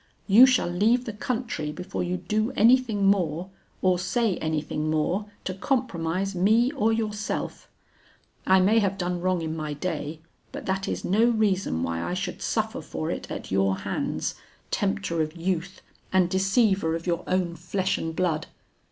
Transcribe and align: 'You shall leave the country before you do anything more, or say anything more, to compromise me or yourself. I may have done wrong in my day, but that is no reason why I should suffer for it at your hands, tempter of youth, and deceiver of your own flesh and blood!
'You 0.25 0.47
shall 0.47 0.65
leave 0.67 1.05
the 1.05 1.13
country 1.13 1.71
before 1.71 2.01
you 2.01 2.17
do 2.17 2.51
anything 2.53 3.05
more, 3.05 3.51
or 3.83 3.99
say 3.99 4.37
anything 4.37 4.89
more, 4.89 5.27
to 5.43 5.53
compromise 5.53 6.33
me 6.33 6.71
or 6.71 6.91
yourself. 6.91 7.69
I 8.47 8.61
may 8.61 8.79
have 8.79 8.97
done 8.97 9.21
wrong 9.21 9.43
in 9.43 9.55
my 9.55 9.73
day, 9.73 10.19
but 10.51 10.65
that 10.65 10.87
is 10.87 11.05
no 11.05 11.25
reason 11.25 11.83
why 11.83 12.01
I 12.01 12.15
should 12.15 12.41
suffer 12.41 12.81
for 12.81 13.11
it 13.11 13.29
at 13.29 13.51
your 13.51 13.77
hands, 13.77 14.33
tempter 14.71 15.21
of 15.21 15.35
youth, 15.37 15.83
and 16.11 16.31
deceiver 16.31 16.95
of 16.95 17.05
your 17.05 17.23
own 17.27 17.55
flesh 17.55 17.99
and 17.99 18.15
blood! 18.15 18.47